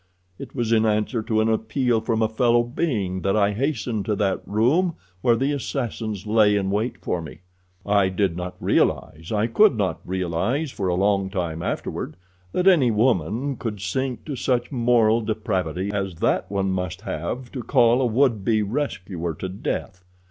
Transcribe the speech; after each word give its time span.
It 0.39 0.55
was 0.55 0.71
in 0.71 0.83
answer 0.83 1.21
to 1.21 1.41
an 1.41 1.47
appeal 1.47 2.01
from 2.01 2.23
a 2.23 2.27
fellow 2.27 2.63
being 2.63 3.21
that 3.21 3.35
I 3.37 3.51
hastened 3.51 4.03
to 4.05 4.15
that 4.15 4.41
room 4.47 4.95
where 5.21 5.35
the 5.35 5.51
assassins 5.51 6.25
lay 6.25 6.55
in 6.55 6.71
wait 6.71 6.97
for 6.97 7.21
me. 7.21 7.41
"I 7.85 8.09
did 8.09 8.35
not 8.35 8.55
realize, 8.59 9.31
I 9.31 9.45
could 9.45 9.77
not 9.77 9.99
realize 10.03 10.71
for 10.71 10.87
a 10.87 10.95
long 10.95 11.29
time 11.29 11.61
afterward, 11.61 12.15
that 12.51 12.65
any 12.67 12.89
woman 12.89 13.57
could 13.57 13.79
sink 13.79 14.25
to 14.25 14.35
such 14.35 14.71
moral 14.71 15.21
depravity 15.21 15.91
as 15.93 16.15
that 16.15 16.49
one 16.49 16.71
must 16.71 17.01
have 17.01 17.51
to 17.51 17.61
call 17.61 18.01
a 18.01 18.05
would 18.07 18.43
be 18.43 18.63
rescuer 18.63 19.35
to 19.35 19.49
death. 19.49 20.03